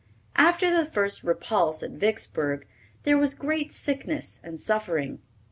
[0.35, 2.65] After the first repulse at Vicksburg,
[3.03, 5.19] there was great sickness and suffering.